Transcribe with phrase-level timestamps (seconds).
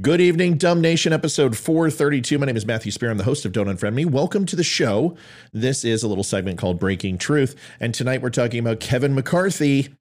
[0.00, 2.36] Good evening, Dumb Nation, episode 432.
[2.36, 3.12] My name is Matthew Spear.
[3.12, 4.04] I'm the host of Don't Unfriend Me.
[4.04, 5.16] Welcome to the show.
[5.52, 7.54] This is a little segment called Breaking Truth.
[7.78, 9.94] And tonight we're talking about Kevin McCarthy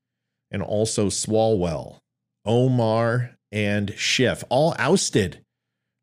[0.50, 2.00] and also Swalwell,
[2.44, 5.42] Omar, and Schiff, all ousted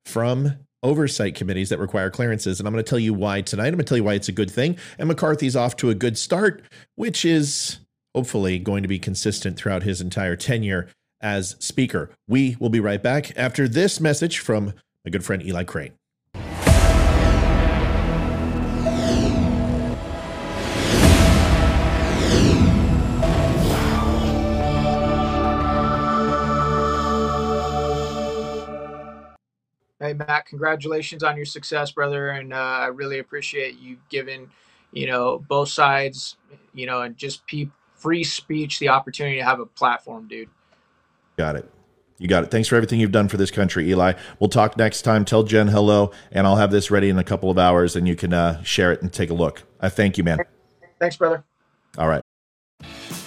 [0.07, 2.61] from oversight committees that require clearances.
[2.61, 3.67] And I'm going to tell you why tonight.
[3.67, 4.77] I'm going to tell you why it's a good thing.
[5.01, 6.63] And McCarthy's off to a good start,
[6.95, 7.81] which is
[8.15, 10.87] hopefully going to be consistent throughout his entire tenure
[11.21, 12.11] as Speaker.
[12.29, 14.75] We will be right back after this message from
[15.05, 15.93] my good friend Eli Crane.
[30.03, 34.51] Hey Matt, congratulations on your success, brother, and uh, I really appreciate you giving,
[34.93, 36.37] you know, both sides,
[36.73, 40.49] you know, and just pe- free speech the opportunity to have a platform, dude.
[41.41, 41.71] Got it.
[42.19, 42.51] You got it.
[42.51, 44.13] Thanks for everything you've done for this country, Eli.
[44.39, 45.25] We'll talk next time.
[45.25, 48.15] Tell Jen hello, and I'll have this ready in a couple of hours, and you
[48.15, 49.63] can uh, share it and take a look.
[49.81, 50.41] I thank you, man.
[50.99, 51.43] Thanks, brother.
[51.97, 52.23] All right.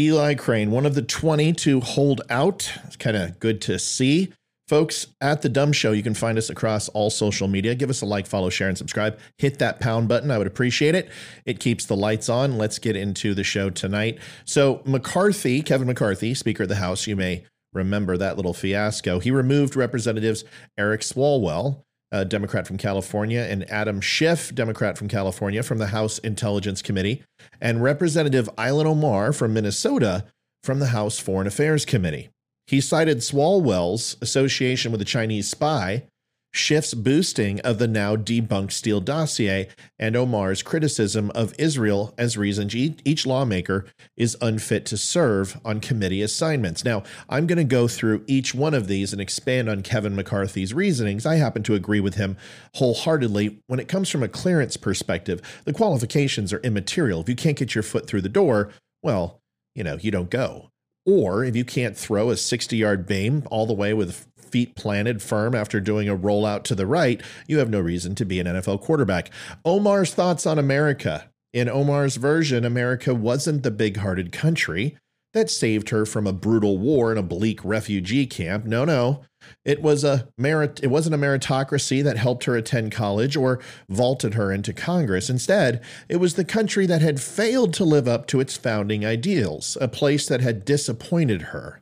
[0.00, 2.72] Eli Crane, one of the 20 to hold out.
[2.86, 4.32] It's kind of good to see.
[4.66, 7.74] Folks, at The Dumb Show, you can find us across all social media.
[7.74, 9.18] Give us a like, follow, share, and subscribe.
[9.36, 10.30] Hit that pound button.
[10.30, 11.10] I would appreciate it.
[11.44, 12.56] It keeps the lights on.
[12.56, 14.20] Let's get into the show tonight.
[14.46, 19.18] So, McCarthy, Kevin McCarthy, Speaker of the House, you may remember that little fiasco.
[19.18, 20.44] He removed Representatives
[20.78, 26.18] Eric Swalwell, a Democrat from California, and Adam Schiff, Democrat from California, from the House
[26.18, 27.22] Intelligence Committee,
[27.60, 30.24] and Representative Ilhan Omar from Minnesota
[30.62, 32.30] from the House Foreign Affairs Committee.
[32.66, 36.04] He cited Swalwell's association with a Chinese spy,
[36.52, 39.68] Schiff's boosting of the now debunked Steele dossier,
[39.98, 46.22] and Omar's criticism of Israel as reasons each lawmaker is unfit to serve on committee
[46.22, 46.84] assignments.
[46.84, 50.74] Now, I'm going to go through each one of these and expand on Kevin McCarthy's
[50.74, 51.24] reasonings.
[51.24, 52.36] I happen to agree with him
[52.74, 53.60] wholeheartedly.
[53.66, 57.20] When it comes from a clearance perspective, the qualifications are immaterial.
[57.20, 58.70] If you can't get your foot through the door,
[59.02, 59.40] well,
[59.74, 60.70] you know, you don't go.
[61.06, 65.22] Or if you can't throw a 60 yard beam all the way with feet planted
[65.22, 68.46] firm after doing a rollout to the right, you have no reason to be an
[68.46, 69.30] NFL quarterback.
[69.64, 71.30] Omar's thoughts on America.
[71.52, 74.96] In Omar's version, America wasn't the big hearted country
[75.32, 78.64] that saved her from a brutal war in a bleak refugee camp.
[78.64, 79.22] No, no.
[79.64, 84.34] It was a merit it wasn't a meritocracy that helped her attend college or vaulted
[84.34, 85.30] her into Congress.
[85.30, 89.78] Instead, it was the country that had failed to live up to its founding ideals,
[89.80, 91.80] a place that had disappointed her.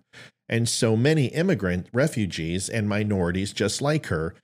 [0.49, 4.35] And so many immigrant refugees and minorities just like her,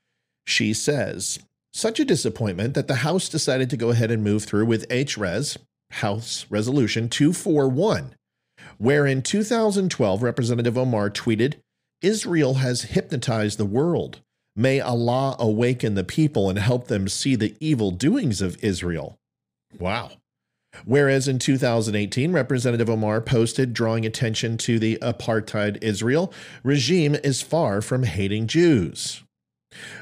[0.46, 1.38] she says.
[1.72, 5.56] Such a disappointment that the House decided to go ahead and move through with HRES,
[5.90, 8.14] House Resolution 241
[8.78, 11.54] where in 2012, Representative Omar tweeted,
[12.02, 14.20] Israel has hypnotized the world.
[14.56, 19.16] May Allah awaken the people and help them see the evil doings of Israel.
[19.78, 20.12] Wow.
[20.84, 27.80] Whereas in 2018, Representative Omar posted drawing attention to the apartheid Israel regime is far
[27.80, 29.22] from hating Jews.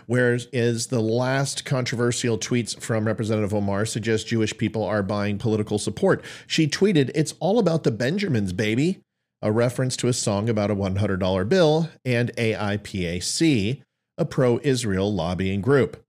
[0.06, 5.78] Whereas is the last controversial tweets from Representative Omar suggest Jewish people are buying political
[5.78, 6.24] support.
[6.46, 9.00] She tweeted, It's all about the Benjamins, baby,
[9.40, 13.82] a reference to a song about a $100 bill and AIPAC,
[14.18, 16.04] a pro Israel lobbying group.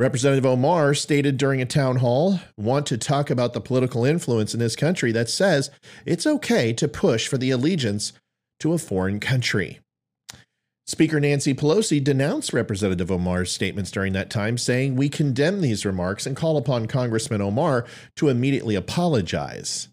[0.00, 4.58] Representative Omar stated during a town hall, want to talk about the political influence in
[4.58, 5.70] this country that says
[6.06, 8.14] it's okay to push for the allegiance
[8.60, 9.78] to a foreign country.
[10.86, 16.24] Speaker Nancy Pelosi denounced Representative Omar's statements during that time, saying, We condemn these remarks
[16.24, 17.84] and call upon Congressman Omar
[18.16, 19.88] to immediately apologize.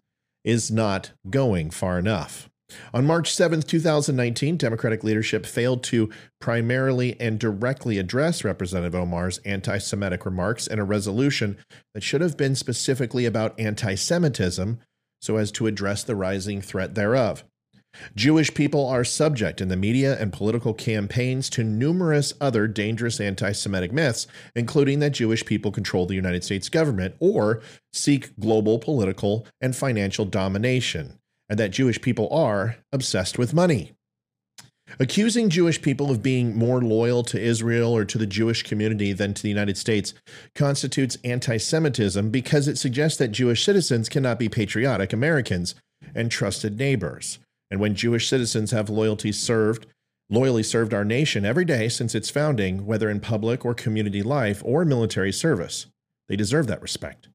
[0.45, 2.49] Is not going far enough.
[2.93, 6.09] On March 7, 2019, Democratic leadership failed to
[6.41, 11.57] primarily and directly address Representative Omar's anti Semitic remarks in a resolution
[11.93, 14.79] that should have been specifically about anti Semitism
[15.21, 17.43] so as to address the rising threat thereof.
[18.15, 23.53] Jewish people are subject in the media and political campaigns to numerous other dangerous anti
[23.53, 27.61] Semitic myths, including that Jewish people control the United States government or
[27.93, 33.93] seek global political and financial domination, and that Jewish people are obsessed with money.
[34.99, 39.33] Accusing Jewish people of being more loyal to Israel or to the Jewish community than
[39.33, 40.13] to the United States
[40.55, 45.75] constitutes anti Semitism because it suggests that Jewish citizens cannot be patriotic Americans
[46.15, 47.39] and trusted neighbors.
[47.69, 49.87] And when Jewish citizens have loyalty served,
[50.29, 54.61] loyally served our nation every day since its founding, whether in public or community life
[54.65, 55.87] or military service,
[56.29, 57.27] they deserve that respect.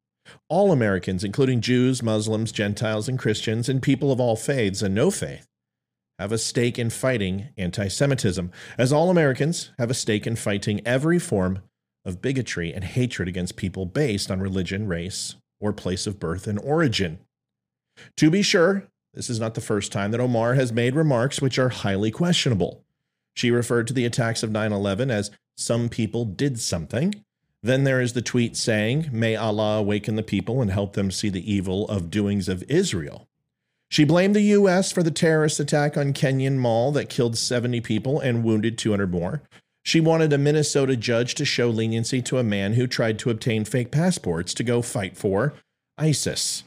[0.49, 5.11] All Americans, including Jews, Muslims, Gentiles, and Christians, and people of all faiths and no
[5.11, 5.47] faith,
[6.19, 10.81] have a stake in fighting anti Semitism, as all Americans have a stake in fighting
[10.87, 11.61] every form
[12.05, 16.59] of bigotry and hatred against people based on religion, race, or place of birth and
[16.61, 17.19] origin.
[18.17, 21.59] To be sure, this is not the first time that Omar has made remarks which
[21.59, 22.85] are highly questionable.
[23.35, 27.25] She referred to the attacks of 9 11 as some people did something.
[27.63, 31.29] Then there is the tweet saying, May Allah awaken the people and help them see
[31.29, 33.29] the evil of doings of Israel.
[33.89, 34.91] She blamed the U.S.
[34.91, 39.43] for the terrorist attack on Kenyan Mall that killed 70 people and wounded 200 more.
[39.85, 43.65] She wanted a Minnesota judge to show leniency to a man who tried to obtain
[43.65, 45.55] fake passports to go fight for
[45.99, 46.65] ISIS.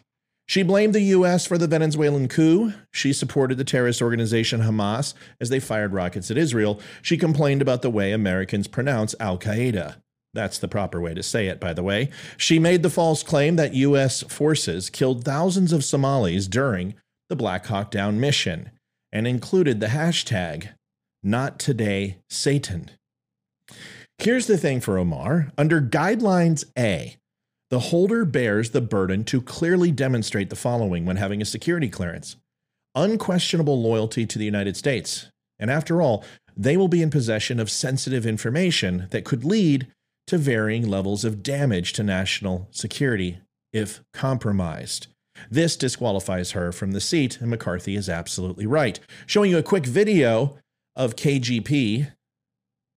[0.48, 1.48] She blamed the U.S.
[1.48, 2.74] for the Venezuelan coup.
[2.92, 6.80] She supported the terrorist organization Hamas as they fired rockets at Israel.
[7.02, 9.96] She complained about the way Americans pronounce Al Qaeda.
[10.36, 12.10] That's the proper way to say it, by the way.
[12.38, 14.22] She made the false claim that U.S.
[14.24, 16.94] forces killed thousands of Somalis during
[17.30, 18.70] the Black Hawk Down mission
[19.12, 20.70] and included the hashtag
[21.24, 22.92] not today Satan.
[24.20, 27.16] Here's the thing for Omar under Guidelines A,
[27.70, 32.36] the holder bears the burden to clearly demonstrate the following when having a security clearance
[32.96, 35.28] unquestionable loyalty to the United States.
[35.60, 36.24] And after all,
[36.56, 39.88] they will be in possession of sensitive information that could lead
[40.28, 43.40] to varying levels of damage to national security
[43.74, 45.08] if compromised.
[45.52, 49.00] This disqualifies her from the seat, and McCarthy is absolutely right.
[49.26, 50.58] Showing you a quick video
[50.96, 52.12] of KGP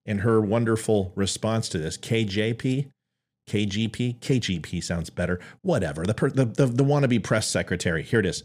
[0.06, 1.98] and her wonderful response to this.
[1.98, 2.90] KJP?
[3.48, 4.20] KGP?
[4.20, 5.40] KGP sounds better.
[5.62, 6.04] Whatever.
[6.04, 8.02] The, per, the, the, the wannabe press secretary.
[8.02, 8.44] Here it is.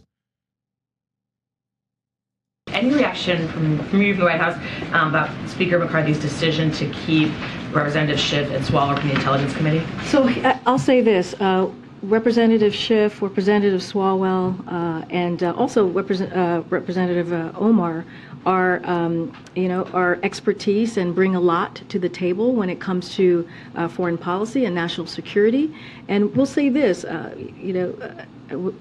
[2.73, 4.57] Any reaction from, from you from the White House
[4.93, 7.31] um, about Speaker McCarthy's decision to keep
[7.71, 9.85] Representative Schiff and Swalwell from the Intelligence Committee?
[10.05, 10.27] So
[10.65, 11.35] I'll say this.
[11.39, 11.69] Uh,
[12.01, 18.03] Representative Schiff, Representative Swalwell, uh, and uh, also Represent, uh, Representative uh, Omar
[18.45, 22.81] are, um, you know, our expertise and bring a lot to the table when it
[22.81, 25.73] comes to uh, foreign policy and national security.
[26.09, 28.73] And we'll say this, uh, you know,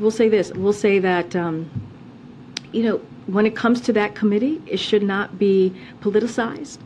[0.00, 0.52] we'll say this.
[0.52, 1.70] We'll say that, um,
[2.72, 6.78] you know, when it comes to that committee, it should not be politicized.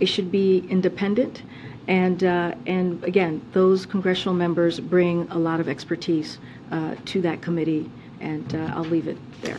[0.00, 1.42] it should be independent.
[1.90, 6.38] And, uh, and again, those congressional members bring a lot of expertise
[6.70, 7.90] uh, to that committee,
[8.20, 9.58] and uh, I'll leave it there.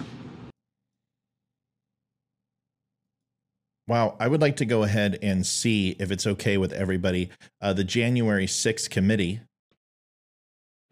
[3.88, 7.30] Wow, I would like to go ahead and see if it's okay with everybody.
[7.60, 9.42] Uh, the January 6th committee,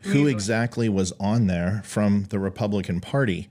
[0.01, 3.49] who exactly was on there from the Republican Party?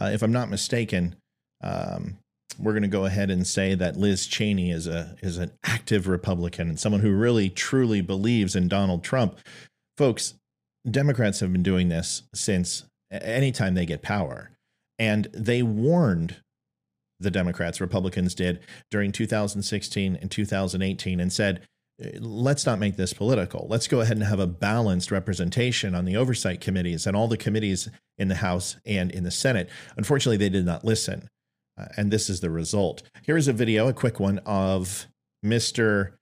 [0.00, 1.16] Uh, if I'm not mistaken,
[1.62, 2.18] um,
[2.58, 6.08] we're going to go ahead and say that Liz Cheney is a is an active
[6.08, 9.38] Republican and someone who really truly believes in Donald Trump.
[9.96, 10.34] Folks,
[10.90, 14.50] Democrats have been doing this since anytime they get power.
[14.98, 16.36] And they warned
[17.18, 18.60] the Democrats, Republicans did
[18.90, 21.62] during 2016 and 2018 and said,
[22.18, 23.66] let's not make this political.
[23.68, 27.36] Let's go ahead and have a balanced representation on the oversight committees and all the
[27.36, 27.88] committees
[28.20, 29.68] in the House and in the Senate.
[29.96, 31.28] Unfortunately, they did not listen.
[31.76, 33.02] Uh, and this is the result.
[33.22, 35.06] Here is a video, a quick one, of
[35.44, 36.12] Mr.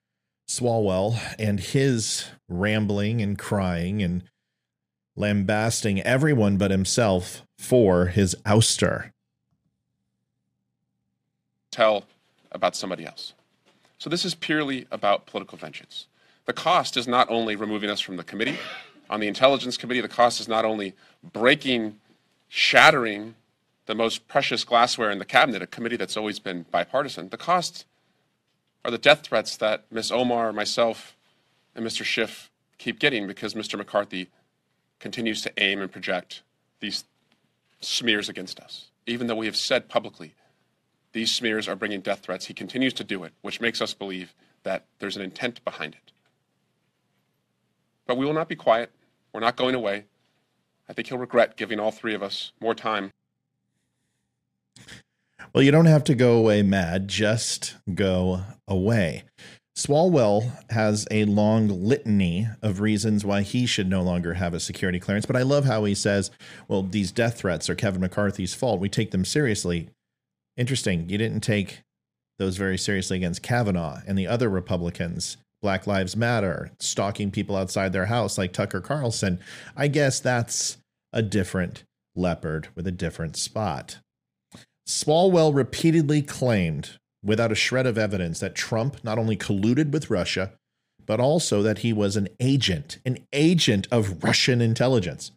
[0.49, 4.23] Swalwell and his rambling and crying and
[5.17, 9.11] lambasting everyone but himself for his ouster.
[11.73, 12.05] Tell
[12.53, 13.35] about somebody else.
[13.99, 16.07] So this is purely about political vengeance.
[16.47, 18.57] The cost is not only removing us from the committee,
[19.11, 20.95] on the Intelligence Committee, the cost is not only
[21.33, 21.99] breaking,
[22.49, 23.35] shattering
[23.87, 27.31] the most precious glassware in the cabinet, a committee that's always been bipartisan.
[27.31, 27.87] The cost
[28.85, 30.13] are the death threats that Ms.
[30.13, 31.17] Omar, myself,
[31.75, 32.05] and Mr.
[32.05, 33.79] Schiff keep getting because Mr.
[33.79, 34.29] McCarthy
[35.01, 36.43] continues to aim and project
[36.81, 37.05] these
[37.81, 38.89] smears against us.
[39.07, 40.35] Even though we have said publicly
[41.13, 44.35] these smears are bringing death threats, he continues to do it, which makes us believe
[44.65, 46.13] that there's an intent behind it.
[48.07, 48.91] But we will not be quiet.
[49.39, 50.07] We're not going away.
[50.89, 53.13] I think he'll regret giving all three of us more time
[55.55, 59.23] well, you don't have to go away mad, just go away.
[59.77, 64.99] Swalwell has a long litany of reasons why he should no longer have a security
[64.99, 66.33] clearance, but I love how he says,
[66.67, 68.81] well, these death threats are Kevin McCarthy's fault.
[68.81, 69.89] We take them seriously.
[70.57, 71.09] Interesting.
[71.09, 71.83] You didn't take
[72.39, 75.37] those very seriously against Kavanaugh and the other Republicans.
[75.61, 79.41] Black Lives Matter, stalking people outside their house like Tucker Carlson.
[79.77, 80.79] I guess that's
[81.13, 81.85] a different
[82.15, 83.99] leopard with a different spot.
[84.87, 90.53] Swalwell repeatedly claimed, without a shred of evidence, that Trump not only colluded with Russia,
[91.05, 95.33] but also that he was an agent, an agent of Russian intelligence.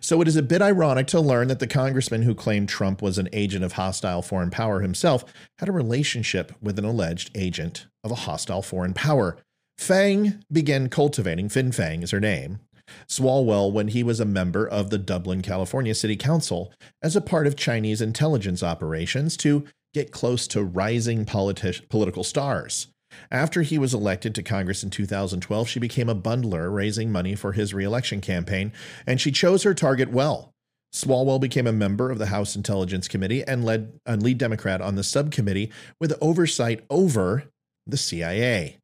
[0.00, 3.18] So it is a bit ironic to learn that the congressman who claimed Trump was
[3.18, 5.24] an agent of hostile foreign power himself
[5.58, 9.36] had a relationship with an alleged agent of a hostile foreign power.
[9.78, 12.60] Fang began cultivating, Fin Fang is her name,
[13.08, 17.46] Swalwell when he was a member of the Dublin, California City Council as a part
[17.46, 22.88] of Chinese intelligence operations to get close to rising politi- political stars.
[23.30, 27.52] After he was elected to Congress in 2012, she became a bundler raising money for
[27.52, 28.72] his reelection campaign,
[29.06, 30.50] and she chose her target well.
[30.92, 34.94] Swalwell became a member of the House Intelligence Committee and led a lead Democrat on
[34.94, 37.44] the subcommittee with oversight over
[37.86, 38.78] the CIA.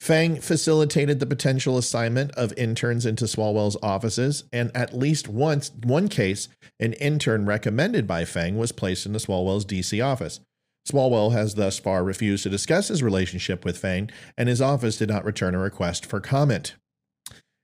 [0.00, 6.08] Fang facilitated the potential assignment of interns into Swalwell's offices, and at least once, one
[6.08, 10.40] case, an intern recommended by Fang was placed into Swalwell's DC office.
[10.88, 15.10] Swalwell has thus far refused to discuss his relationship with Fang, and his office did
[15.10, 16.74] not return a request for comment.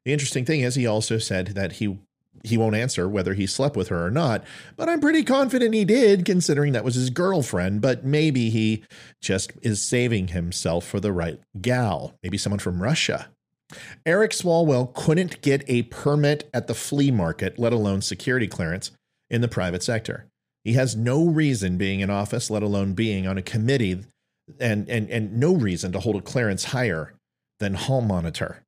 [0.05, 1.99] The interesting thing is, he also said that he
[2.45, 4.45] he won't answer whether he slept with her or not,
[4.77, 7.81] but I'm pretty confident he did, considering that was his girlfriend.
[7.81, 8.85] But maybe he
[9.21, 13.29] just is saving himself for the right gal, maybe someone from Russia.
[14.05, 18.93] Eric Swalwell couldn't get a permit at the flea market, let alone security clearance,
[19.29, 20.27] in the private sector.
[20.65, 24.05] He has no reason being in office, let alone being on a committee,
[24.61, 27.15] and, and, and no reason to hold a clearance higher
[27.59, 28.63] than Hall Monitor.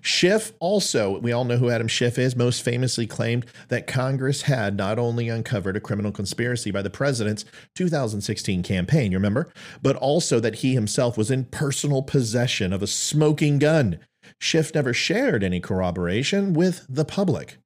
[0.00, 4.76] Schiff also, we all know who Adam Schiff is, most famously claimed that Congress had
[4.76, 7.44] not only uncovered a criminal conspiracy by the president's
[7.76, 12.88] 2016 campaign, you remember, but also that he himself was in personal possession of a
[12.88, 14.00] smoking gun.
[14.40, 17.59] Schiff never shared any corroboration with the public.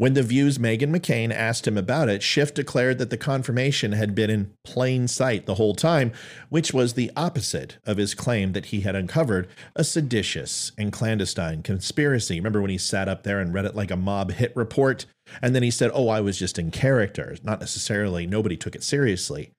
[0.00, 4.14] When The View's Meghan McCain asked him about it, Schiff declared that the confirmation had
[4.14, 6.12] been in plain sight the whole time,
[6.48, 11.62] which was the opposite of his claim that he had uncovered a seditious and clandestine
[11.62, 12.36] conspiracy.
[12.36, 15.04] Remember when he sat up there and read it like a mob hit report?
[15.42, 17.36] And then he said, Oh, I was just in character.
[17.42, 19.50] Not necessarily, nobody took it seriously.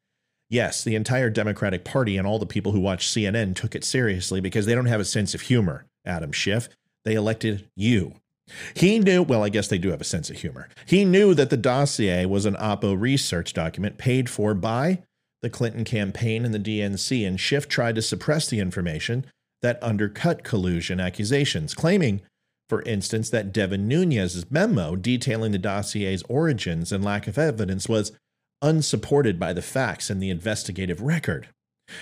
[0.49, 4.41] Yes, the entire Democratic Party and all the people who watch CNN took it seriously
[4.41, 6.67] because they don't have a sense of humor, Adam Schiff.
[7.05, 8.15] They elected you.
[8.73, 10.69] He knew, well, I guess they do have a sense of humor.
[10.85, 15.03] He knew that the dossier was an Oppo research document paid for by
[15.41, 19.25] the Clinton campaign and the DNC, and Schiff tried to suppress the information
[19.61, 22.21] that undercut collusion accusations, claiming,
[22.69, 28.11] for instance, that Devin Nunes's memo detailing the dossier's origins and lack of evidence was
[28.61, 31.47] unsupported by the facts in the investigative record.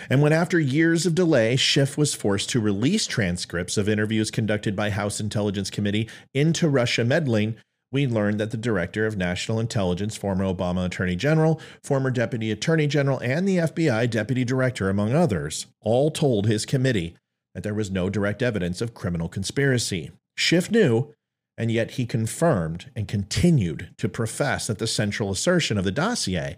[0.09, 4.75] And when, after years of delay, Schiff was forced to release transcripts of interviews conducted
[4.75, 7.55] by House Intelligence Committee into Russia meddling,
[7.91, 12.85] we learned that the Director of National Intelligence, former Obama Attorney General, former Deputy Attorney
[12.85, 17.15] General, and the FBI Deputy Director, among others, all told his committee
[17.55, 20.11] that there was no direct evidence of criminal conspiracy.
[20.37, 21.13] Schiff knew,
[21.57, 26.57] and yet he confirmed and continued to profess that the central assertion of the dossier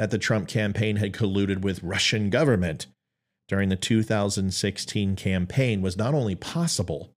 [0.00, 2.86] that the Trump campaign had colluded with Russian government
[3.48, 7.10] during the 2016 campaign was not only possible,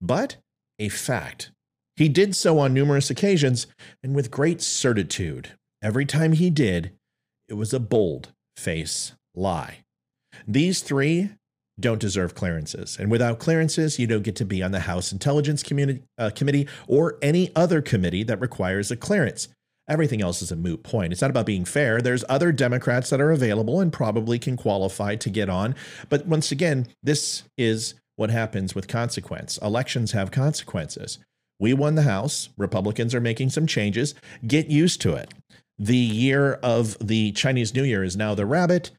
[0.00, 0.38] but
[0.80, 1.52] a fact.
[1.94, 3.68] He did so on numerous occasions
[4.02, 5.52] and with great certitude.
[5.80, 6.90] Every time he did,
[7.48, 9.84] it was a bold face lie.
[10.44, 11.30] These three
[11.78, 12.96] don't deserve clearances.
[12.98, 15.62] And without clearances, you don't get to be on the House Intelligence
[16.18, 19.46] uh, Committee or any other committee that requires a clearance.
[19.88, 21.12] Everything else is a moot point.
[21.12, 22.00] It's not about being fair.
[22.00, 25.74] There's other Democrats that are available and probably can qualify to get on.
[26.08, 29.58] But once again, this is what happens with consequence.
[29.58, 31.18] Elections have consequences.
[31.60, 32.48] We won the House.
[32.56, 34.14] Republicans are making some changes.
[34.46, 35.32] Get used to it.
[35.78, 38.90] The year of the Chinese New Year is now the rabbit,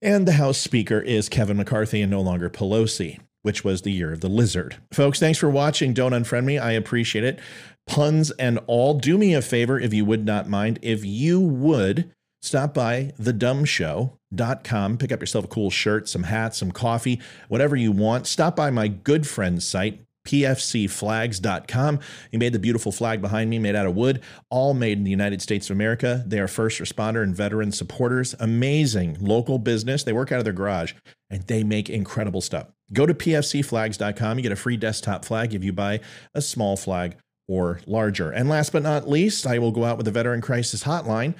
[0.00, 4.10] and the House Speaker is Kevin McCarthy and no longer Pelosi which was the year
[4.10, 4.78] of the lizard.
[4.90, 5.92] Folks, thanks for watching.
[5.92, 6.58] Don't unfriend me.
[6.58, 7.38] I appreciate it.
[7.86, 8.94] Puns and all.
[8.94, 12.10] Do me a favor, if you would not mind, if you would
[12.42, 17.92] stop by thedumbshow.com, pick up yourself a cool shirt, some hats, some coffee, whatever you
[17.92, 18.26] want.
[18.26, 22.00] Stop by my good friend's site, pfcflags.com.
[22.30, 25.10] He made the beautiful flag behind me, made out of wood, all made in the
[25.10, 26.24] United States of America.
[26.26, 28.34] They are first responder and veteran supporters.
[28.40, 30.04] Amazing local business.
[30.04, 30.94] They work out of their garage
[31.30, 32.68] and they make incredible stuff.
[32.92, 34.38] Go to pfcflags.com.
[34.38, 36.00] You get a free desktop flag if you buy
[36.34, 37.16] a small flag
[37.48, 38.30] or larger.
[38.30, 41.34] And last but not least, I will go out with the Veteran Crisis Hotline.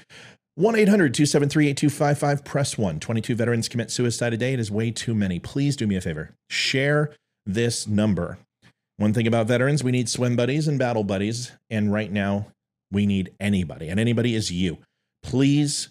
[0.55, 2.99] 1 800 273 8255, press 1.
[2.99, 4.53] 22 veterans commit suicide a day.
[4.53, 5.37] It is way too many.
[5.37, 6.31] Please do me a favor.
[6.49, 7.13] Share
[7.45, 8.37] this number.
[8.97, 11.51] One thing about veterans, we need swim buddies and battle buddies.
[11.69, 12.47] And right now,
[12.91, 14.77] we need anybody, and anybody is you.
[15.23, 15.89] Please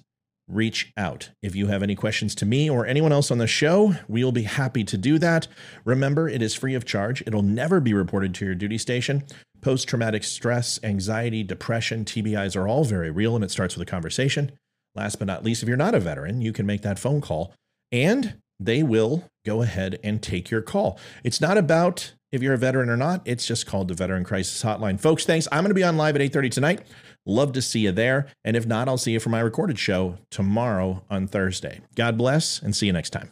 [0.48, 1.30] reach out.
[1.42, 4.42] If you have any questions to me or anyone else on the show, we'll be
[4.42, 5.48] happy to do that.
[5.84, 7.22] Remember, it is free of charge.
[7.26, 9.24] It'll never be reported to your duty station.
[9.64, 13.90] Post traumatic stress, anxiety, depression, TBIs are all very real, and it starts with a
[13.90, 14.52] conversation.
[14.94, 17.54] Last but not least, if you're not a veteran, you can make that phone call
[17.90, 20.98] and they will go ahead and take your call.
[21.24, 24.62] It's not about if you're a veteran or not, it's just called the Veteran Crisis
[24.62, 25.00] Hotline.
[25.00, 25.48] Folks, thanks.
[25.50, 26.82] I'm going to be on live at 8:30 tonight.
[27.24, 28.26] Love to see you there.
[28.44, 31.80] And if not, I'll see you for my recorded show tomorrow on Thursday.
[31.94, 33.30] God bless and see you next time.